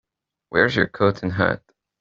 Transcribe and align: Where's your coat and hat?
Where's 0.49 0.75
your 0.75 0.87
coat 0.87 1.21
and 1.21 1.33
hat? 1.33 1.61